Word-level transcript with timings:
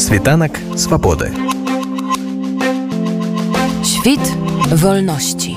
Світанак 0.00 0.52
свабоды. 0.76 1.28
Świt 3.84 4.20
wolności. 4.72 5.56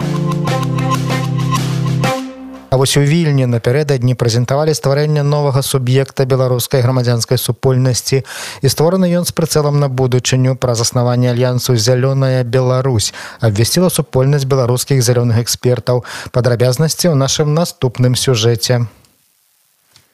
А 2.69 2.75
вось 2.75 2.97
у 2.97 2.99
вільні 2.99 3.45
напярэдадні 3.47 4.19
прэзентавалі 4.19 4.75
стварэнне 4.75 5.23
новага 5.23 5.61
суб'екта 5.63 6.25
беларускай 6.25 6.83
грамадзянскай 6.83 7.37
супольнасці 7.37 8.23
і 8.61 8.67
створаны 8.67 9.07
ён 9.15 9.23
з 9.23 9.31
прыцэлам 9.31 9.79
на 9.79 9.87
будучыню 9.87 10.59
праз 10.59 10.83
заснаванне 10.83 11.31
альянсу 11.31 11.79
зялёная 11.79 12.43
Беларусь 12.43 13.13
абвясціла 13.39 13.87
супольнасць 13.87 14.43
беларускіх 14.43 14.99
зялёных 14.99 15.39
экспертаў 15.39 16.03
падрабязнасці 16.35 17.07
ў 17.07 17.15
нашым 17.15 17.55
наступным 17.55 18.19
сюжэце. 18.19 18.91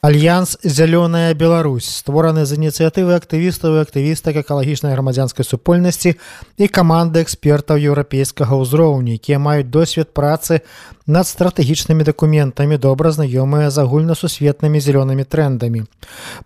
Альянс 0.02 0.58
зялёная 0.64 1.34
Беларусь 1.34 1.84
створаны 1.84 2.46
з 2.48 2.56
ініцыятывы 2.56 3.20
актывістаў 3.20 3.76
і 3.76 3.84
актывістак 3.84 4.40
экалагічнай 4.40 4.96
грамадзянскай 4.96 5.44
супольнасці 5.44 6.16
і 6.56 6.66
каманды 6.72 7.20
экспертаў 7.20 7.76
еўрапейскага 7.76 8.56
ўзроўню, 8.64 9.20
якія 9.20 9.44
маюць 9.44 9.68
досвед 9.68 10.16
працы 10.16 10.64
над 11.04 11.28
стратэгічнымі 11.28 12.08
дакументамі 12.08 12.80
добра 12.80 13.12
знаёмыя 13.12 13.68
з 13.68 13.84
агульнасусветнымі 13.84 14.80
зялёнымі 14.80 15.28
трендамі. 15.28 15.84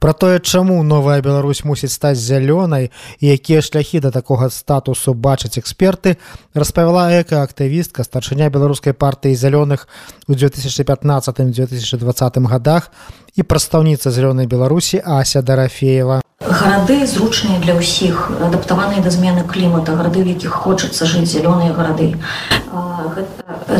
Пра 0.02 0.18
тое, 0.18 0.42
чаму 0.42 0.82
новая 0.82 1.22
Беларусь 1.22 1.62
мусіць 1.62 1.94
стаць 1.94 2.18
зялёнай 2.18 2.90
і 3.22 3.26
якія 3.38 3.62
шляхі 3.62 4.02
да 4.02 4.10
такога 4.10 4.50
статусу 4.50 5.14
бачаць 5.14 5.62
эксперты, 5.62 6.18
распавяла 6.58 7.22
экаактывістка 7.22 8.02
старшыня 8.02 8.50
беларускай 8.50 8.98
партыі 8.98 9.38
зялёных 9.38 9.86
у 10.26 10.34
2015-2020 10.34 12.50
годах 12.50 12.90
і 13.36 13.44
прадстаўніца 13.44 14.12
зялёнай 14.12 14.46
Беларусі 14.48 15.02
Ася 15.06 15.42
Дарафеева. 15.42 16.22
Гарады 16.44 17.08
зручныя 17.08 17.60
для 17.64 17.74
ўсіх, 17.80 18.30
адаптаваныя 18.44 19.02
да 19.02 19.10
змены 19.10 19.48
клімата, 19.48 19.96
гарады, 19.96 20.24
в 20.24 20.28
якіх 20.28 20.52
хочацца 20.52 21.08
жыць 21.08 21.32
зялёныя 21.32 21.74
гарады. 21.74 22.20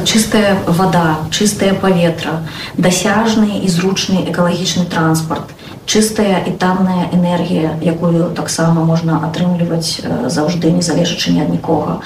Чыстая 0.08 0.58
вода 0.66 1.20
чыстае 1.30 1.74
паветра 1.74 2.42
дасяжны 2.78 3.60
і 3.62 3.68
зручны 3.68 4.26
экалагічны 4.32 4.86
транспарт 4.88 5.52
чыстая 5.86 6.44
і 6.48 6.52
танная 6.52 7.10
энергія 7.12 7.76
якую 7.82 8.32
таксама 8.36 8.84
можна 8.84 9.20
атрымліваць 9.28 10.02
заўжды 10.32 10.72
не 10.72 10.82
залежачы 10.82 11.36
ні 11.36 11.44
ад 11.44 11.50
нікога. 11.50 12.00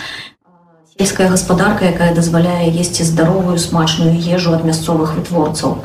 Сельская 0.98 1.30
гаспадарка 1.30 1.86
якая 1.86 2.16
дазваляе 2.16 2.74
есці 2.74 3.06
здаровую 3.06 3.58
смачную 3.62 4.18
ежу 4.18 4.58
ад 4.58 4.66
мясцовых 4.66 5.14
вытворцаў 5.14 5.78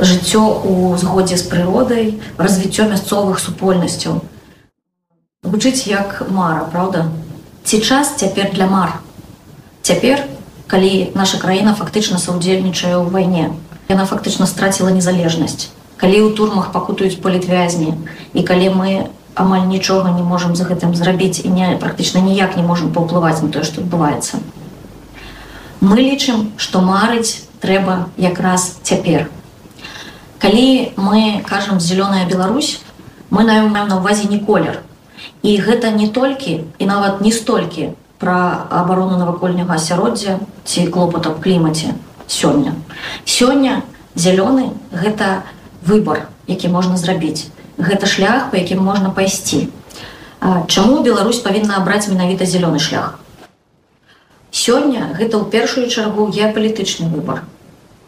жыццё 0.00 0.42
у 0.64 0.96
згодзе 0.96 1.36
з 1.36 1.48
прыродай 1.48 2.20
развіццё 2.38 2.88
мясцовых 2.88 3.38
супольнасцяў. 3.38 4.22
Гучыць 5.42 5.86
як 5.86 6.22
мара 6.30 6.64
правда 6.72 7.10
ці 7.64 7.80
час 7.80 8.14
цяпер 8.16 8.52
для 8.54 8.66
мар? 8.66 9.00
Цяпер 9.82 10.24
калі 10.66 11.12
наша 11.14 11.38
краіна 11.38 11.74
фактычна 11.74 12.18
саўдзельнічае 12.18 12.96
ў 12.96 13.10
вайне 13.10 13.50
яна 13.88 14.06
фактычна 14.06 14.46
страціла 14.46 14.94
незалежнасць. 14.94 15.68
Калі 16.00 16.18
ў 16.24 16.34
турмах 16.38 16.72
пакутаюць 16.72 17.20
палітвязні 17.20 17.94
і 18.32 18.40
калі 18.42 18.68
мы 18.78 18.90
амаль 19.34 19.68
нічога 19.68 20.12
не 20.16 20.22
можемм 20.22 20.56
за 20.56 20.64
гэтым 20.64 20.94
зрабіць 20.94 21.44
і 21.44 21.52
не 21.52 21.76
практычна 21.76 22.24
ніяк 22.24 22.56
не 22.56 22.62
можемм 22.62 22.92
паўплываць 22.96 23.42
на 23.42 23.52
тое 23.52 23.64
што 23.68 23.84
адбываецца. 23.84 24.40
Мы 25.80 26.00
лічым 26.00 26.52
што 26.56 26.80
марыць 26.80 27.44
трэба 27.60 28.08
якраз 28.16 28.78
цяпер 28.82 29.28
калі 30.42 30.92
мы 30.98 31.42
кажам 31.46 31.78
зялёная 31.78 32.26
Беларусь 32.26 32.82
мы 33.30 33.44
наем 33.46 33.72
на 33.72 33.96
увазе 33.96 34.26
не 34.28 34.38
колер 34.42 34.82
і 35.42 35.56
гэта 35.62 35.94
не 35.94 36.08
толькі 36.08 36.60
і 36.78 36.84
нават 36.86 37.20
не 37.22 37.30
столькі 37.30 37.94
пра 38.18 38.66
абарону 38.70 39.18
навакольняга 39.18 39.78
асяроддзя 39.78 40.38
ці 40.64 40.86
клопат 40.94 41.26
аб 41.26 41.38
клімаце 41.42 41.94
сёння. 42.26 42.74
Сёння 43.24 43.82
зялёны 44.14 44.70
гэта 44.90 45.42
выбар, 45.82 46.28
які 46.46 46.68
можна 46.68 46.96
зрабіць. 46.96 47.50
Гэта 47.78 48.06
шлях, 48.06 48.50
па 48.50 48.62
якім 48.62 48.82
можна 48.82 49.10
пайсці. 49.10 49.68
Чаму 50.66 51.02
Беларусь 51.02 51.42
павінна 51.42 51.82
абраць 51.82 52.06
менавіта 52.08 52.46
зялёны 52.46 52.78
шлях? 52.78 53.18
Сёння 54.50 55.10
гэта 55.18 55.38
ў 55.38 55.50
першую 55.50 55.90
чаргу 55.90 56.30
геапалітычны 56.30 57.10
выбар. 57.10 57.42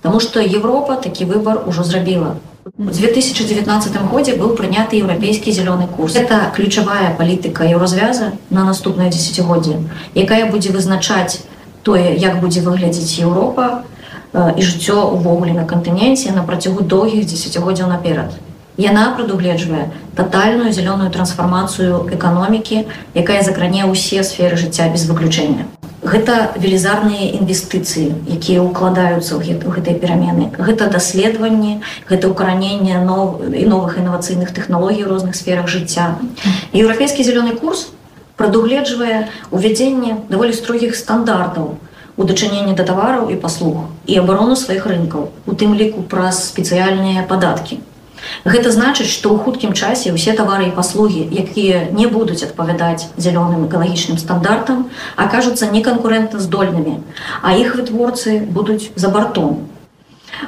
Таму 0.05 0.21
што 0.21 0.41
Еўропа 0.45 0.97
такі 1.01 1.25
выбар 1.25 1.63
ужо 1.65 1.83
зрабіла. 1.83 2.37
У 2.77 2.93
2019 2.93 3.95
годзе 4.13 4.35
быў 4.37 4.51
прыняты 4.53 5.01
еўрапейскі 5.01 5.49
зялёны 5.49 5.87
курс. 5.89 6.17
Это 6.21 6.53
ключавая 6.55 7.15
палітыка 7.17 7.65
еўразвяза 7.65 8.33
на 8.51 8.65
наступнае 8.69 9.09
дзесяцігоддзе, 9.09 9.81
якая 10.15 10.51
будзе 10.53 10.77
вызначаць 10.77 11.41
тое, 11.89 12.13
як 12.21 12.41
будзе 12.45 12.61
выглядзець 12.61 13.17
Еўропа 13.25 13.85
і 14.37 14.61
жыццё 14.61 15.09
ўвогуле 15.17 15.57
на 15.57 15.65
кантыненце 15.65 16.37
на 16.37 16.45
працягу 16.45 16.85
доўгіх 16.85 17.25
дзесяцігоддзяў 17.25 17.89
наперад. 17.89 18.37
Яна 18.77 19.07
прадугледжвае 19.17 19.89
татальную 20.21 20.73
зялёную 20.73 21.09
трансфармацыю 21.09 22.13
эканомікі, 22.13 22.85
якая 23.15 23.41
закране 23.41 23.89
ўсе 23.89 24.21
сферы 24.21 24.61
жыцця 24.61 24.93
без 24.93 25.09
выключэння 25.09 25.65
гэта 26.05 26.53
велізарныя 26.61 27.33
інвестыцыі 27.41 28.13
якія 28.29 28.61
ўкладаюцца 28.61 29.41
ў 29.41 29.57
гэтай 29.57 29.97
перамены. 29.97 30.53
Гэта 30.61 30.93
даследаванні 30.93 31.81
гэта 32.05 32.29
ўкараненне 32.29 33.01
нов 33.01 33.41
і 33.41 33.65
новых 33.65 33.97
інавацыйных 33.97 34.53
тэхналогій 34.53 35.09
у 35.09 35.11
розных 35.17 35.33
сферах 35.35 35.67
жыцця. 35.73 36.21
Еўрапейскі 36.77 37.25
зялёны 37.25 37.57
курс 37.57 37.89
прадугледжвае 38.37 39.33
увядзенне 39.51 40.29
даволі 40.29 40.53
строгіх 40.53 40.93
стандартаў 40.93 41.81
у 42.17 42.25
дачыненні 42.29 42.77
да 42.77 42.85
тавараў 42.85 43.33
і 43.33 43.41
паслуг 43.41 43.89
і 44.07 44.21
абарону 44.21 44.61
сваіх 44.61 44.87
рынкаў 44.87 45.33
у 45.47 45.53
тым 45.57 45.75
ліку 45.75 46.05
праз 46.05 46.53
спецыяльныя 46.53 47.25
падаткі 47.31 47.81
Гэта 48.45 48.71
значыць, 48.71 49.09
што 49.09 49.33
ў 49.33 49.45
хуткім 49.45 49.73
часе 49.73 50.13
ўсе 50.13 50.33
тавары 50.39 50.69
і 50.69 50.75
паслугі, 50.77 51.25
якія 51.29 51.91
не 51.93 52.07
будуць 52.07 52.43
адпавядаць 52.45 53.09
зялёным 53.17 53.69
экалагічным 53.69 54.19
стандартам, 54.19 54.91
акажуцца 55.17 55.71
неканкурэнтна 55.73 56.41
здольнымі, 56.41 57.01
а 57.43 57.57
іх 57.57 57.77
вытворцы 57.77 58.41
будуць 58.45 58.91
за 58.97 59.09
бартом. 59.09 59.69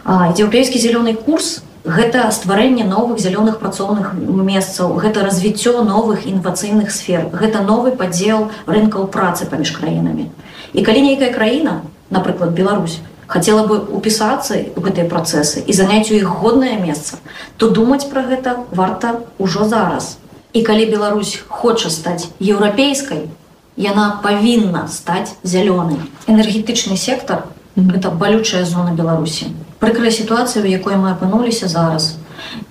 Еўрапейскі 0.05 0.79
зялёны 0.83 1.15
курс 1.15 1.63
гэта 1.87 2.27
стварэнне 2.35 2.85
новых 2.85 3.23
зялёных 3.23 3.59
працоўных 3.63 4.13
месцаў, 4.19 4.99
гэта 4.99 5.23
развіццё 5.23 5.83
новых 5.87 6.27
інвацыйных 6.27 6.91
сфер, 6.91 7.31
гэта 7.33 7.63
новы 7.63 7.95
падзел 7.95 8.51
рынкаў 8.67 9.07
працы 9.07 9.47
паміж 9.47 9.71
краінамі. 9.79 10.27
І 10.75 10.83
калі 10.83 11.01
нейкая 11.03 11.31
краіна, 11.33 11.83
напрыклад 12.11 12.51
Беларусь, 12.59 12.99
хотела 13.27 13.67
бы 13.67 13.79
упісацца 13.79 14.59
в 14.77 14.81
гэтыя 14.81 15.09
працэсы 15.11 15.65
і 15.67 15.73
заняць 15.73 16.11
у 16.11 16.17
іх 16.19 16.29
годнае 16.43 16.79
месца 16.79 17.19
то 17.57 17.71
думаць 17.71 18.07
пра 18.11 18.23
гэта 18.23 18.65
варта 18.71 19.21
ўжо 19.39 19.69
зараз. 19.69 20.19
І 20.53 20.63
калі 20.63 20.87
Беларусь 20.89 21.43
хоча 21.49 21.91
стаць 21.91 22.31
еўрапейскай 22.41 23.29
яна 23.77 24.21
павінна 24.23 24.89
стаць 24.89 25.37
зялёнай 25.43 26.01
энергетычны 26.27 26.97
сектор 26.97 27.45
это 27.77 28.11
балючая 28.11 28.65
зона 28.65 28.97
беларусі 28.97 29.53
прыкрая 29.79 30.11
сітуацыя 30.11 30.65
у 30.65 30.67
якой 30.67 30.97
мы 30.97 31.13
апынуліся 31.13 31.69
зараз. 31.69 32.17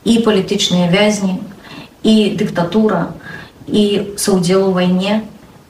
І 0.03 0.19
палітычныя 0.19 0.89
вязні 0.89 1.39
і 2.03 2.35
дыктатура 2.37 3.13
і 3.67 4.13
саўдзел 4.17 4.69
у 4.69 4.72
вайне 4.72 5.22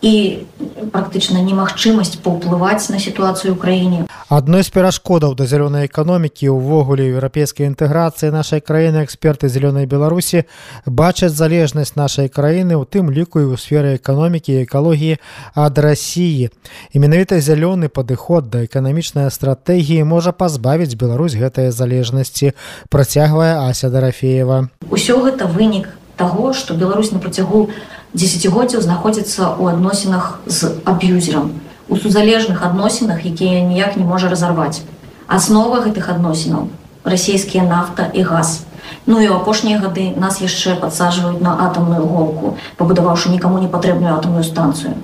і 0.06 0.46
практычна 0.94 1.42
немагчымасць 1.42 2.22
паўплываць 2.22 2.94
на 2.94 3.02
сітуацыю 3.02 3.54
ў 3.54 3.58
краіне. 3.58 4.00
Адной 4.30 4.62
з 4.62 4.70
перашкодаў 4.70 5.34
да 5.34 5.50
зялёнай 5.50 5.90
эканомікі 5.90 6.54
ўвогуле 6.54 7.10
еўрапейскай 7.10 7.66
інтэграцыі 7.66 8.30
нашай 8.30 8.62
краіны 8.62 9.02
эксперты 9.02 9.50
зялёнай 9.50 9.90
беларусі 9.90 10.46
бачаць 10.86 11.34
залежнасць 11.34 11.98
нашай 11.98 12.30
краіны 12.30 12.78
у 12.78 12.86
тым 12.86 13.10
ліку 13.10 13.42
і 13.42 13.50
ў 13.50 13.58
сферы 13.58 13.98
эканомікі 13.98 14.62
і 14.62 14.64
экалогіі 14.70 15.18
ад 15.58 15.82
рассіі 15.82 16.54
і 16.94 16.96
менавіта 17.02 17.42
зялёны 17.42 17.90
падыход 17.90 18.54
да 18.54 18.62
эканамічнай 18.70 19.34
стратэгіі 19.34 20.06
можа 20.06 20.38
пазбавіць 20.38 20.94
Беларусь 20.94 21.34
гэтыя 21.34 21.74
залежнасці 21.74 22.54
працягвае 22.94 23.58
ася 23.58 23.90
дарафеева. 23.90 24.70
Усё 24.90 25.18
гэта 25.26 25.50
вынік 25.50 25.90
таго 26.16 26.54
што 26.54 26.74
Беларусь 26.74 27.12
на 27.12 27.20
працягу 27.20 27.70
десятгоддзяў 28.16 28.82
знаходзіцца 28.82 29.60
ў 29.60 29.76
адносінах 29.76 30.40
з 30.48 30.72
аб'юзерам 30.88 31.52
у 31.90 31.98
сузалежных 31.98 32.64
адносінах 32.64 33.26
якія 33.26 33.62
ніяк 33.62 33.98
не 33.98 34.04
можа 34.04 34.30
разарваць. 34.30 34.82
Аснова 35.28 35.82
гэтых 35.86 36.10
адносінаў 36.10 36.70
расійскія 37.04 37.64
нафта 37.64 38.10
і 38.14 38.24
газ. 38.26 38.66
Ну 39.06 39.22
і 39.22 39.30
ў 39.30 39.38
апошнія 39.38 39.78
гады 39.78 40.14
нас 40.18 40.42
яшчэ 40.42 40.78
падсаджваюць 40.82 41.42
на 41.42 41.54
атамную 41.68 42.06
голку 42.06 42.58
пабудаваўшы 42.78 43.30
нікому 43.30 43.62
не 43.62 43.70
патрэбную 43.70 44.18
атомную 44.18 44.44
станцыю. 44.44 44.98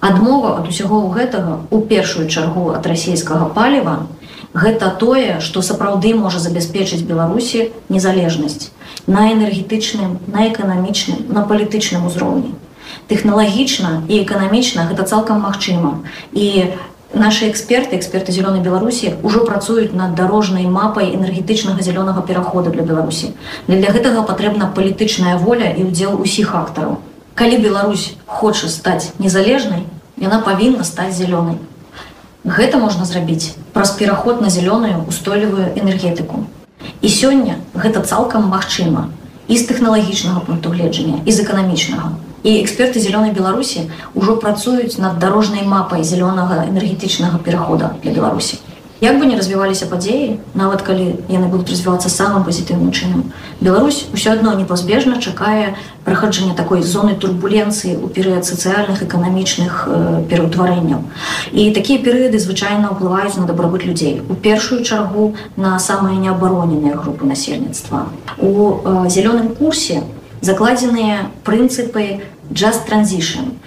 Адмова 0.00 0.60
ад 0.60 0.68
усяго 0.68 1.08
гэтага 1.08 1.64
у 1.70 1.80
першую 1.80 2.28
чаргу 2.28 2.72
ад 2.76 2.86
расійскага 2.86 3.48
паліва 3.56 4.06
гэта 4.52 4.92
тое 5.00 5.40
што 5.40 5.62
сапраўды 5.62 6.12
можа 6.14 6.38
забяспечыць 6.40 7.04
беларусі 7.08 7.72
незалежнасць 7.88 8.72
на 9.06 9.32
энергетычным, 9.32 10.18
на 10.26 10.48
эканамічным, 10.48 11.28
на 11.28 11.42
палітычным 11.42 12.06
узроўні. 12.06 12.54
Тэхналагічна 13.08 14.02
і 14.08 14.22
эканамічна 14.22 14.88
гэта 14.90 15.04
цалкам 15.04 15.42
магчыма. 15.46 16.02
І 16.32 16.74
наши 17.14 17.50
эксперты, 17.50 17.96
эксперты 17.96 18.32
зеленой 18.32 18.60
Беларуси 18.60 19.14
уже 19.22 19.40
працуюць 19.40 19.92
над 19.92 20.14
дорожнай 20.14 20.66
мапай 20.66 21.14
энергетычнага 21.14 21.82
зялёнага 21.82 22.22
перахода 22.22 22.70
для 22.70 22.82
Беларусі. 22.82 23.34
Для 23.68 23.90
гэтага 23.90 24.22
патрэбна 24.22 24.72
палітычная 24.74 25.36
воля 25.38 25.70
і 25.70 25.86
ўдзел 25.86 26.20
усіх 26.20 26.54
актараў. 26.54 26.98
Калі 27.34 27.58
Беларусь 27.58 28.16
хоча 28.26 28.68
стаць 28.68 29.12
незалежнай, 29.18 29.86
яна 30.16 30.40
павінна 30.40 30.84
стаць 30.84 31.14
зялёнай. 31.14 31.58
Гэта 32.44 32.78
можна 32.78 33.04
зрабіць 33.04 33.54
праз 33.72 33.90
пераход 33.98 34.40
на 34.40 34.50
зялёную 34.50 35.06
устойлівую 35.08 35.74
энергетыку. 35.76 36.46
І 37.06 37.10
сёння 37.14 37.54
гэта 37.78 38.00
цалкам 38.02 38.48
магчыма 38.50 39.02
і 39.46 39.54
з 39.54 39.66
тэхналагічнага 39.70 40.40
пункту 40.42 40.74
гледжання 40.74 41.22
і 41.22 41.30
з 41.30 41.44
эканамічнага. 41.46 42.10
І 42.42 42.54
эксперты 42.66 42.98
зялёнай 42.98 43.30
беларусі 43.30 43.86
ўжо 44.18 44.34
працуюць 44.42 44.98
над 44.98 45.22
дарожнай 45.22 45.62
мапай 45.62 46.02
зялёнага 46.02 46.66
энергетычнага 46.66 47.38
перахода 47.46 47.94
для 48.02 48.10
беларусі 48.10 48.58
як 49.00 49.18
бы 49.18 49.26
не 49.26 49.36
развіваліся 49.36 49.86
падзеі 49.86 50.38
нават 50.54 50.82
калі 50.82 51.16
яны 51.28 51.46
будуць 51.52 51.70
развівацца 51.70 52.08
самым 52.08 52.44
пазітыўным 52.44 52.92
чынам 52.92 53.32
Беларусь 53.60 54.06
усё 54.12 54.32
адно 54.32 54.54
непазбежна 54.54 55.20
чакае 55.20 55.76
праходжання 56.04 56.54
такой 56.54 56.82
зоны 56.82 57.14
турбуленцыі 57.16 57.96
ў 57.96 58.12
перыяд 58.12 58.44
сацыяльных 58.44 59.02
эканамічных 59.02 59.88
э, 59.88 60.22
пераўтварэнняў. 60.28 61.00
І 61.52 61.72
такія 61.72 61.98
перыяды 61.98 62.38
звычайна 62.38 62.92
ўплываюць 62.92 63.40
на 63.40 63.48
дабрабыт 63.48 63.88
людзей. 63.88 64.22
У 64.28 64.34
першую 64.34 64.84
чаргу 64.84 65.34
на 65.56 65.78
самыя 65.78 66.20
неабароненыя 66.20 66.94
групы 66.94 67.24
насельніцтва. 67.24 68.06
У 68.38 68.52
э, 68.84 69.08
зялёным 69.08 69.56
курсе 69.56 70.04
закладзеныя 70.42 71.32
прынцыпы 71.42 72.20
transition 72.52 73.58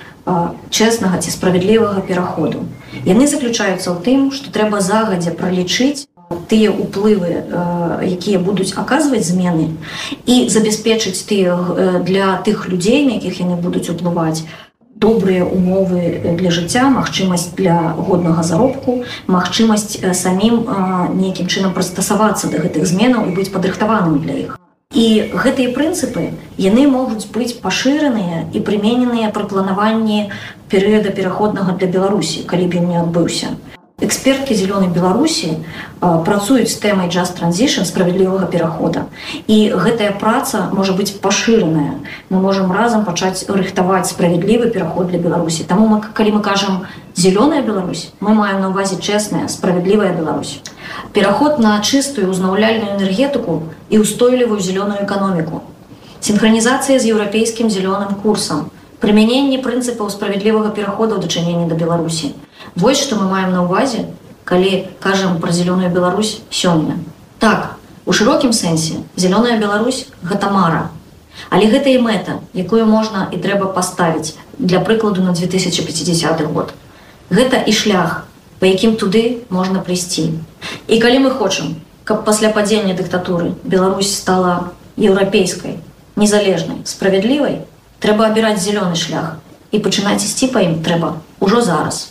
чэснага 0.70 1.20
ці 1.24 1.30
справядлівага 1.32 2.02
пераходу. 2.02 2.66
Яны 3.06 3.28
заключаюцца 3.28 3.90
ў 3.92 3.98
тым 4.06 4.20
што 4.36 4.54
трэба 4.54 4.82
загадзя 4.82 5.36
пралічыць 5.36 6.10
тыя 6.50 6.70
уплывы 6.72 7.42
якія 8.06 8.40
будуць 8.40 8.74
аказваць 8.78 9.26
змены 9.26 9.74
і 10.26 10.46
забяспечыць 10.50 11.26
тыя 11.26 11.58
для 12.06 12.38
тых 12.46 12.70
людзей 12.70 13.06
на 13.06 13.18
якіх 13.18 13.42
яны 13.42 13.58
будуць 13.58 13.90
уплываць 13.90 14.46
добрыя 15.00 15.46
умовы 15.46 16.36
для 16.38 16.52
жыцця 16.52 16.90
магчымасць 16.94 17.56
для 17.58 17.78
годнага 17.98 18.44
заробку 18.44 19.02
магчымасць 19.28 19.98
самім 20.14 20.66
нейкім 21.18 21.48
чынам 21.48 21.74
прыстасавацца 21.74 22.52
да 22.54 22.62
гэтых 22.66 22.86
зменаў 22.86 23.30
і 23.30 23.36
быць 23.38 23.52
падрыхтаваным 23.54 24.20
для 24.22 24.38
іх 24.46 24.58
І 24.98 25.08
гэтыя 25.42 25.70
прынцыпы 25.74 26.22
яны 26.58 26.84
могуць 26.90 27.30
быць 27.30 27.62
пашыраныя 27.62 28.40
і 28.58 28.62
прымененыя 28.66 29.30
пры 29.36 29.46
планаванні 29.52 30.32
перыяда 30.72 31.14
пераходнага 31.14 31.76
для 31.78 31.90
Беларусі, 31.94 32.42
калі 32.50 32.66
б 32.66 32.82
ён 32.82 32.88
не 32.90 32.98
адбыўся. 32.98 33.54
Эксперткі 34.02 34.56
зялёнай 34.56 34.88
беларусі 34.88 35.60
працуюць 36.00 36.72
з 36.72 36.80
тэмай 36.80 37.12
just 37.12 37.36
transition 37.36 37.84
справядлівага 37.84 38.48
перахода 38.48 39.06
і 39.48 39.76
гэтая 39.76 40.16
праца 40.16 40.72
можа 40.72 40.96
быць 40.96 41.20
пашыраная. 41.20 42.00
Мы 42.30 42.40
можемм 42.40 42.72
разам 42.72 43.04
пачаць 43.04 43.44
рыхтаваць 43.52 44.08
справядлівы 44.08 44.72
пераход 44.72 45.12
для 45.12 45.20
беларусі. 45.20 45.68
Таму 45.68 45.88
мы 45.88 46.00
калі 46.14 46.40
мы 46.40 46.42
кажам 46.42 46.88
зялёная 47.16 47.62
Беларусь 47.62 48.12
мы 48.20 48.34
маем 48.34 48.62
на 48.62 48.70
увазе 48.70 48.96
чэсная 48.96 49.48
справядлівая 49.48 50.14
Беларусь 50.14 50.62
пераход 51.14 51.60
на 51.60 51.82
чыстую 51.82 52.30
узнаўляльную 52.30 52.96
энергетыку 52.96 53.64
і 53.90 54.00
устойлівую 54.00 54.60
зялёную 54.60 55.04
эканоміку. 55.04 55.62
Синхронізацыя 56.22 57.00
з 57.00 57.12
еўрапейскім 57.12 57.70
зялёным 57.70 58.16
курсам 58.24 58.72
прымяненне 59.00 59.60
прынцыпаў 59.64 60.12
справядлівага 60.12 60.76
перахода 60.76 61.16
ў 61.16 61.24
дачыненні 61.26 61.72
да 61.72 61.76
беларусі 61.76 62.36
Вось 62.76 63.02
што 63.02 63.16
мы 63.16 63.30
маем 63.30 63.52
на 63.52 63.64
ўвазе, 63.66 64.06
калі 64.44 64.88
кажам 65.00 65.40
пра 65.42 65.52
зялёную 65.52 65.90
Беларусь 65.90 66.42
сёння. 66.50 67.00
Так, 67.40 67.76
у 68.06 68.14
шырокім 68.14 68.54
сэнсе 68.54 69.02
зялёная 69.16 69.60
Беларусь 69.60 70.08
гэта 70.24 70.50
мара. 70.52 70.90
Але 71.50 71.72
гэта 71.72 71.90
і 71.90 72.02
мэта, 72.04 72.40
якую 72.54 72.86
можна 72.86 73.28
і 73.32 73.38
трэба 73.40 73.72
паставіць 73.74 74.36
для 74.58 74.80
прыкладу 74.80 75.24
на 75.24 75.32
2050 75.34 76.42
год. 76.52 76.74
Гэта 77.30 77.64
і 77.64 77.72
шлях, 77.72 78.26
па 78.60 78.68
якім 78.68 78.98
туды 79.00 79.46
можна 79.50 79.80
прыйсці. 79.80 80.36
І 80.88 81.00
калі 81.00 81.20
мы 81.26 81.32
хочам, 81.32 81.80
каб 82.04 82.26
пасля 82.26 82.50
падзення 82.50 82.94
дыктатуры 82.94 83.56
Беларусь 83.64 84.12
стала 84.12 84.74
еўрапейскай, 84.98 85.80
незалежнай, 86.18 86.84
справядлівай, 86.84 87.64
трэба 88.00 88.32
абіраць 88.32 88.62
зялёны 88.64 88.96
шлях. 88.96 89.36
І 89.72 89.80
пачынаць 89.80 90.24
ісці 90.24 90.50
па 90.54 90.64
ім 90.66 90.80
трэба 90.84 91.20
ўжо 91.40 91.62
зараз. 91.62 92.10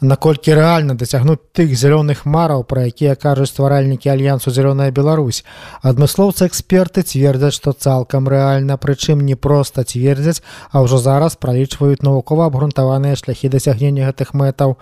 Наколькі 0.00 0.54
рэальна 0.54 0.94
дасягнуць 0.94 1.42
тых 1.58 1.74
зялёных 1.74 2.22
мараў 2.22 2.62
пра 2.62 2.86
якія 2.86 3.18
кажуць 3.18 3.50
стваральнікі 3.50 4.06
альянсу 4.14 4.54
зялёная 4.54 4.94
Беларусь 4.94 5.42
адмыслоўцы 5.82 6.46
эксперты 6.46 7.02
цвердзяць 7.02 7.58
што 7.58 7.74
цалкам 7.74 8.30
рэальна 8.30 8.78
прычым 8.78 9.26
не 9.26 9.34
проста 9.34 9.82
цвердзяць 9.82 10.38
а 10.70 10.86
ўжо 10.86 11.02
зараз 11.02 11.34
пралічваюць 11.34 12.06
навукова 12.06 12.46
абгрунтаваныя 12.46 13.18
шляхі 13.18 13.50
дасягнення 13.50 14.06
гэтых 14.06 14.38
мэтаў 14.38 14.78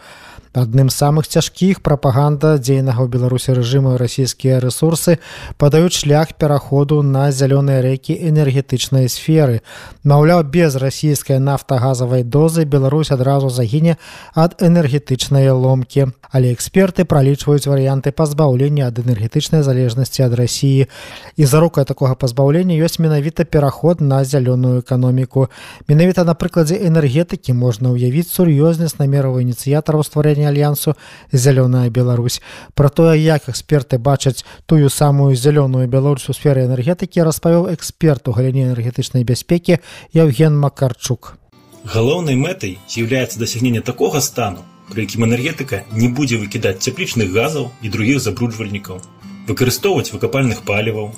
адным 0.56 0.88
з 0.88 0.96
самых 0.96 1.28
цяжкіх 1.28 1.84
прапаганда 1.84 2.56
дзейнага 2.56 3.04
ў 3.04 3.08
беларусі 3.12 3.52
рэжыму 3.52 4.00
расійскія 4.00 4.56
рэсурсы 4.64 5.20
падаюць 5.60 5.92
шлях 5.92 6.32
пераходу 6.40 7.02
на 7.04 7.28
зялёныя 7.28 7.84
рэкі 7.84 8.16
энергетычнай 8.16 9.12
сферы. 9.12 9.60
Маўляў 10.00 10.48
без 10.48 10.80
расійскай 10.80 11.38
нафтагазавай 11.38 12.24
дозы 12.24 12.64
Беларусь 12.64 13.12
адразу 13.12 13.52
загіне 13.52 14.00
ад 14.32 14.56
энергетычнай 14.64 15.52
ломкі. 15.52 16.08
Але 16.32 16.52
эксперты 16.52 17.04
пралічваюць 17.04 17.68
варыянты 17.68 18.10
пазбаўлення 18.10 18.88
ад 18.88 18.98
энергетычнай 18.98 19.62
залежнасці 19.62 20.24
ад 20.24 20.34
рассіі 20.40 20.88
і 21.36 21.44
зарукай 21.44 21.84
такога 21.84 22.16
пазбаўлення 22.16 22.80
ёсць 22.80 22.98
менавіта 22.98 23.44
пераход 23.44 24.00
на 24.00 24.24
зялёную 24.24 24.80
эканоміку. 24.80 25.48
Менавіта 25.88 26.24
на 26.24 26.34
прыкладзе 26.34 26.80
энергетыкі 26.80 27.52
можна 27.52 27.92
ўявіць 27.92 28.32
сур'ёзнасць 28.32 28.98
намераў 28.98 29.38
ініцыятараў 29.44 30.02
стварэння 30.02 30.45
альянсу 30.48 30.94
зялёная 31.32 31.90
Беларусь 31.90 32.40
про 32.74 32.88
тое 32.88 33.18
як 33.18 33.48
эксперты 33.48 33.98
бачаць 33.98 34.44
тую 34.66 34.90
самую 34.90 35.34
зялёную 35.34 35.88
беларусу 35.88 36.32
сферы 36.32 36.64
энергетыкі 36.64 37.26
распавёў 37.26 37.72
эксперт 37.74 38.28
у 38.28 38.32
галіне 38.32 38.70
энергетычнай 38.70 39.24
бяспекі 39.24 39.78
Евген 40.12 40.58
макарчук 40.58 41.36
галоўнай 41.84 42.36
мэтай 42.36 42.78
з'яўляецца 42.88 43.38
дасягнення 43.38 43.82
такога 43.82 44.20
стану 44.20 44.64
пры 44.90 45.06
якім 45.06 45.26
энергетыка 45.28 45.84
не 45.92 46.08
будзе 46.08 46.38
выкідаць 46.42 46.82
цяплічных 46.82 47.30
газаў 47.34 47.70
і 47.82 47.88
другіх 47.88 48.22
забруджвальнікаў 48.22 49.02
выкарыстоўваць 49.50 50.12
выкапальных 50.14 50.64
паліваў 50.66 51.12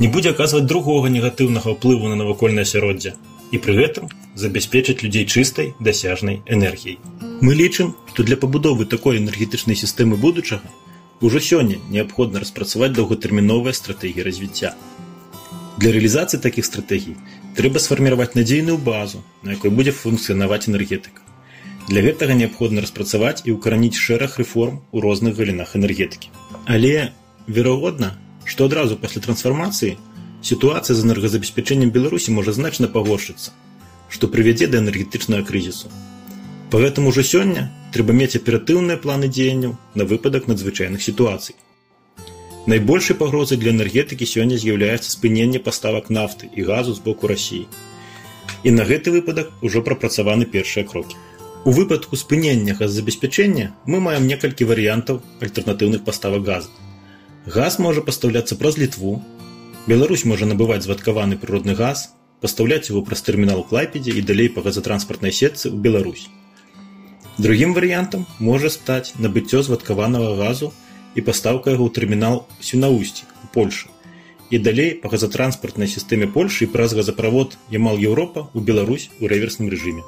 не 0.00 0.08
будзе 0.08 0.34
аказваць 0.36 0.66
другога 0.72 1.08
негатыўнага 1.12 1.72
ўплыву 1.76 2.12
на 2.12 2.20
навакольнае 2.20 2.68
асяроддзе 2.68 3.16
і 3.52 3.62
пры 3.66 3.78
гэтым 3.80 4.10
забяспечыць 4.34 5.00
людзей 5.02 5.24
чыстай 5.24 5.72
дасяжнай 5.80 6.42
энергіяй. 6.46 6.98
Мы 7.40 7.54
лічым, 7.54 7.94
што 8.08 8.24
для 8.24 8.36
пабудовы 8.40 8.86
такой 8.86 9.18
энергетычнай 9.18 9.76
сістэмы 9.76 10.16
будучага 10.16 10.70
ўжо 11.20 11.40
сёння 11.40 11.76
неабходна 11.92 12.40
распрацаваць 12.40 12.94
доўгатэрміновыя 12.96 13.76
стратэгіі 13.76 14.24
развіцця. 14.24 14.70
Для 15.76 15.92
рэалізацыі 15.96 16.40
такіх 16.40 16.64
стратэгій 16.64 17.16
трэба 17.58 17.82
сфарміраваць 17.84 18.32
надзейную 18.38 18.78
базу, 18.78 19.20
на 19.42 19.52
якой 19.56 19.70
будзе 19.70 19.92
функцыянаваць 19.92 20.68
энергетыка. 20.72 21.20
Для 21.88 22.00
гэтага 22.08 22.38
неабходна 22.40 22.80
распрацаваць 22.80 23.44
і 23.44 23.56
ўкараніць 23.60 24.00
шэраг 24.00 24.40
рэформ 24.40 24.80
у 24.92 25.04
розных 25.04 25.36
галінах 25.36 25.76
энергетыкі. 25.76 26.32
Але 26.64 27.12
верагодна, 27.46 28.16
што 28.44 28.64
адразу 28.64 28.96
пасля 28.96 29.20
трансфармацыі 29.20 29.96
сітуацыя 30.40 30.96
з 30.96 31.04
энергазабеспячэннем 31.04 31.92
беларусі 31.92 32.32
можа 32.32 32.56
значна 32.56 32.88
пагоршыцца 32.88 33.52
што 34.08 34.28
прывядзе 34.32 34.68
да 34.72 34.78
энергетычнага 34.82 35.46
крызісу 35.46 35.90
по 36.70 36.78
гэтым 36.82 37.06
ужо 37.06 37.22
сёння 37.22 37.70
трэба 37.94 38.12
мець 38.12 38.36
аператыўныя 38.38 38.98
планы 39.02 39.28
дзеянняў 39.28 39.76
на 39.94 40.04
выпадак 40.04 40.48
надзвычайных 40.50 41.02
сітуацый. 41.02 41.54
Найбольшай 42.66 43.16
пагрозай 43.16 43.58
для 43.58 43.70
энергетыкі 43.70 44.26
сёння 44.26 44.58
з'яўляецца 44.58 45.10
спыненне 45.10 45.62
паставак 45.68 46.10
нафты 46.10 46.50
і 46.50 46.66
газу 46.70 46.94
з 46.94 47.04
боку 47.04 47.30
рассіі 47.30 47.66
і 48.66 48.70
на 48.74 48.84
гэты 48.88 49.14
выпадак 49.14 49.54
ужо 49.62 49.82
прапрацаваны 49.86 50.44
першыя 50.44 50.84
крокі. 50.84 51.16
У 51.64 51.70
выпадку 51.76 52.16
спынення 52.18 52.74
газзабеспячэння 52.78 53.70
мы 53.86 54.00
маем 54.00 54.26
некалькі 54.26 54.66
варыянтаў 54.70 55.22
альтэрнатыўных 55.42 56.04
паставак 56.04 56.42
газа. 56.42 56.70
Газ 57.46 57.78
можа 57.78 58.02
пастаўляцца 58.02 58.58
праз 58.58 58.78
літву 58.78 59.22
Беларусь 59.86 60.24
можа 60.24 60.46
набываць 60.50 60.82
звадкаваны 60.82 61.36
прыродны 61.38 61.74
газ, 61.78 62.08
пастаўляць 62.42 62.90
его 62.90 63.02
праз 63.06 63.22
тэрмінал 63.22 63.62
клайпедзе 63.62 64.18
і 64.18 64.22
далей 64.30 64.50
па 64.50 64.66
газатранспартнай 64.66 65.30
сетцы 65.30 65.70
ў 65.70 65.78
Беларусь. 65.78 66.26
Другім 67.38 67.74
варыянтам 67.76 68.24
можа 68.40 68.70
стаць 68.72 69.12
набыццё 69.20 69.60
звадкаванага 69.60 70.36
газу 70.40 70.72
і 71.14 71.20
пастаўка 71.20 71.74
яго 71.74 71.84
ў 71.88 71.92
тэрмінал 71.92 72.44
сюнаусці 72.64 73.28
у 73.44 73.52
Польшы 73.52 73.92
і 74.50 74.60
далей 74.62 74.94
па 75.02 75.12
газатранспартнай 75.12 75.90
сістэме 75.90 76.28
Польшы 76.32 76.64
і 76.64 76.70
праз 76.72 76.96
газаправод 76.96 77.58
Ямал 77.68 78.00
Еўропа 78.00 78.48
ў 78.56 78.60
Беларусь 78.64 79.10
у 79.20 79.28
рэверсным 79.28 79.68
рэжыме. 79.68 80.06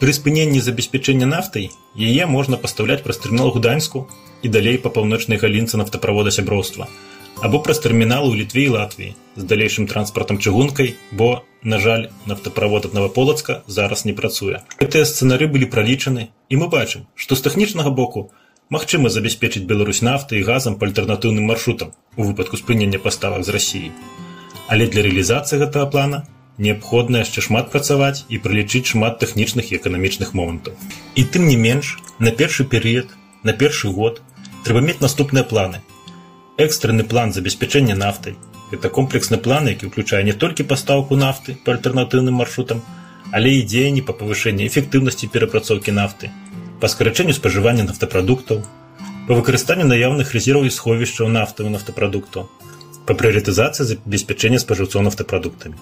Пры 0.00 0.12
спыненні 0.16 0.60
забеспячэння 0.60 1.28
нафтай 1.28 1.70
яе 1.96 2.26
можна 2.26 2.60
пастаўляць 2.60 3.04
праз 3.06 3.20
тэрмінал 3.24 3.52
гуданьску 3.56 4.04
і 4.42 4.52
далей 4.52 4.76
па 4.76 4.92
паўночнай 4.92 5.40
галінцы 5.40 5.80
нафтаправода 5.80 6.34
сяброўства 6.34 6.88
або 7.40 7.60
праз 7.64 7.80
тэрміналы 7.80 8.32
ў 8.32 8.44
літве 8.44 8.68
і 8.68 8.72
Латвіі 8.76 9.14
з 9.36 9.42
далейшым 9.48 9.88
транспартам 9.88 10.36
чыгункай, 10.36 10.96
бо, 11.12 11.40
на 11.62 11.78
жаль, 11.78 12.08
нафтаправод 12.26 12.86
ад 12.86 12.94
Наваполацка 12.94 13.62
зараз 13.66 14.04
не 14.04 14.12
працуе. 14.12 14.62
Гэтыя 14.80 15.04
сцэнары 15.04 15.46
былі 15.46 15.68
пралічаны 15.68 16.30
і 16.48 16.54
мы 16.56 16.68
бачым, 16.72 17.06
што 17.14 17.36
з 17.36 17.44
тэхнічнага 17.44 17.90
боку 17.90 18.30
магчыма 18.70 19.10
забяспечыць 19.10 19.68
Беларусь 19.68 20.02
нафты 20.02 20.40
і 20.40 20.46
газам 20.48 20.78
па 20.80 20.88
альтэрнатыўным 20.88 21.44
маршрутам 21.44 21.92
у 22.16 22.24
выпадку 22.24 22.56
спынення 22.56 22.98
паставак 22.98 23.44
з 23.44 23.52
рассіі. 23.56 23.92
Але 24.68 24.86
для 24.86 25.04
рэалізацыі 25.04 25.60
гэтага 25.60 25.86
плана 25.92 26.24
неабходна 26.58 27.24
яшчэ 27.24 27.44
шмат 27.44 27.70
працаваць 27.72 28.24
і 28.28 28.40
прылічыць 28.40 28.92
шмат 28.92 29.20
тэхнічных 29.20 29.72
і 29.72 29.76
эканамічных 29.80 30.32
момантаў. 30.32 30.76
І 31.14 31.24
тым 31.24 31.48
не 31.48 31.56
менш, 31.56 31.98
на 32.18 32.32
першы 32.32 32.64
перыяд, 32.64 33.12
на 33.44 33.52
першы 33.52 33.88
год 33.88 34.22
трэба 34.64 34.80
мець 34.80 35.00
наступныя 35.00 35.44
планы. 35.44 35.80
Экстраны 36.56 37.04
план 37.04 37.32
забеспячэння 37.32 37.96
нафтай 37.96 38.36
гэта 38.70 38.88
комплексны 38.88 39.38
план, 39.38 39.68
які 39.68 39.90
ўключае 39.90 40.22
не 40.24 40.32
толькі 40.32 40.68
пастаўку 40.70 41.18
нафты 41.18 41.56
па 41.64 41.74
альтэрнатыўным 41.74 42.38
маршрутам, 42.42 42.82
але 43.32 43.58
і 43.58 43.66
дзеянні 43.66 44.02
па 44.06 44.14
павышэнні 44.16 44.66
эфектыўнасці 44.66 45.30
перапрацоўкі 45.34 45.94
нафты, 45.94 46.30
па 46.80 46.88
скарачэнню 46.88 47.34
спажывання 47.34 47.86
нафтапрадуктаў, 47.90 48.62
па 49.26 49.32
выкарыстанню 49.38 49.86
наяўных 49.90 50.34
рэзерваў 50.34 50.66
і 50.66 50.74
сховішчаў 50.74 51.30
нафтавы 51.30 51.70
нафтапрадуктаў, 51.74 52.46
па 53.06 53.12
прыярытызацыі 53.18 53.86
забеспячэння 53.90 54.62
спажыўцоў 54.62 55.06
нафтапрадуктамі. 55.06 55.76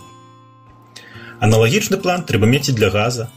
Аналагічны 1.41 2.01
план 2.03 2.25
трэба 2.29 2.51
мець 2.51 2.73
для 2.73 2.91
газа. 2.91 3.31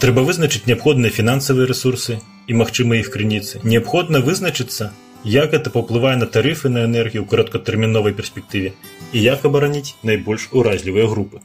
Трэба 0.00 0.22
вызначыць 0.24 0.64
неабходныя 0.70 1.12
фінансавыя 1.12 1.68
рэсурсы 1.68 2.22
і 2.46 2.56
магчымыя 2.56 3.02
іх 3.04 3.10
крыніцы. 3.12 3.60
Неабходна 3.64 4.22
вызначыцца, 4.24 4.92
як 5.24 5.50
гэта 5.52 5.70
паўплывае 5.70 6.16
на 6.16 6.26
тарыфы 6.26 6.68
на 6.68 6.84
энергію 6.86 7.22
ў 7.22 7.30
кароткатэрміновай 7.30 8.14
перспектыве 8.14 8.74
і 9.12 9.18
як 9.22 9.44
абараніць 9.44 9.94
найбольш 10.02 10.48
уразлівыя 10.52 11.06
групы. 11.10 11.40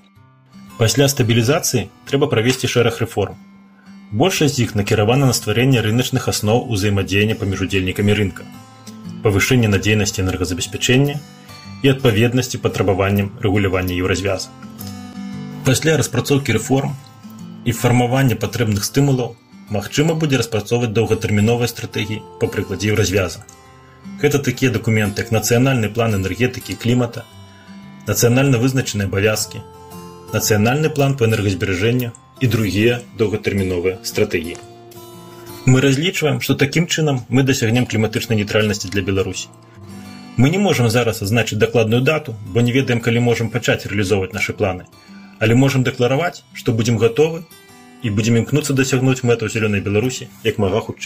Пасля 0.78 1.08
стабілізацыі 1.08 1.90
трэба 2.10 2.28
правесці 2.28 2.68
шэраг 2.68 3.00
рэформ. 3.02 3.38
Большасць 4.12 4.58
з 4.58 4.66
іх 4.66 4.76
накіравана 4.76 5.26
на 5.26 5.34
стварэнне 5.34 5.82
рыначных 5.82 6.30
асноў 6.30 6.70
узаемадзеяння 6.70 7.36
паміж 7.36 7.66
удзельнікамі 7.66 8.14
рынка, 8.14 8.44
павышэнне 9.24 9.70
надзейнасці 9.74 10.22
энергазабеспячэння 10.22 11.18
і 11.82 11.90
адпаведнасці 11.90 12.62
патрабаванням 12.62 13.32
рэгулявання 13.42 13.98
еўразвяза. 13.98 14.54
Пасля 15.66 15.98
распрацоўкі 15.98 16.54
рэформ 16.60 16.94
і 17.66 17.72
фармавання 17.72 18.38
патрэбных 18.38 18.86
стымулаў 18.86 19.34
магчыма 19.74 20.14
будзе 20.14 20.38
распрацоўваць 20.38 20.94
доўгатэрміновыя 20.94 21.72
стратэгіі 21.72 22.22
па 22.40 22.52
прыкладзе 22.54 22.94
еўразвяза. 22.94 23.42
Гэта 24.22 24.40
такія 24.40 24.72
дакументы, 24.72 25.24
як 25.24 25.32
нацыянальны 25.36 25.90
план 25.94 26.16
энергетыкі 26.16 26.76
клімата, 26.80 27.26
нацыянальна 28.08 28.60
вызначаныя 28.64 29.08
абавязкі, 29.12 29.62
нацыянальны 30.34 30.90
план 30.90 31.16
па 31.20 31.28
энергазберажэнню 31.30 32.12
і 32.40 32.48
другія 32.48 33.00
доўгатэрміновыя 33.20 34.00
стратэгіі. 34.04 34.58
Мы 35.66 35.80
разлічваем, 35.80 36.42
што 36.42 36.56
такім 36.56 36.88
чынам 36.88 37.24
мы 37.30 37.44
дасягнем 37.44 37.86
кліматычнай 37.86 38.40
нейтральнасці 38.44 38.90
для 38.90 39.02
Беларусі. 39.02 39.48
Мы 40.36 40.50
не 40.50 40.58
можам 40.58 40.90
зараз 40.90 41.22
азначыць 41.22 41.62
дакладную 41.62 42.02
дату, 42.02 42.36
бо 42.48 42.62
не 42.62 42.72
ведаем, 42.72 43.00
калі 43.00 43.20
можам 43.20 43.50
пачаць 43.50 43.86
рэалізоўваць 43.86 44.34
нашы 44.34 44.54
планы 44.54 44.86
але 45.44 45.56
можам 45.60 45.84
дэклараваць 45.84 46.44
што 46.60 46.72
будзем 46.72 46.98
гатовы 47.04 47.44
і 48.04 48.12
будзем 48.18 48.40
імкнуцца 48.42 48.76
дасягнуць 48.80 49.24
мэтаў 49.30 49.50
зялёнай 49.52 49.82
беларусі 49.88 50.28
як 50.48 50.60
мага 50.64 50.80
хутчэй 50.86 51.02